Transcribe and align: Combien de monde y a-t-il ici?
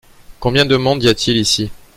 Combien 0.39 0.65
de 0.65 0.77
monde 0.77 1.03
y 1.03 1.09
a-t-il 1.09 1.37
ici? 1.37 1.69